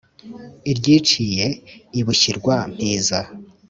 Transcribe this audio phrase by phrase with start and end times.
[0.71, 1.45] iryiciye
[1.99, 3.19] i bushyirwa-mpiza,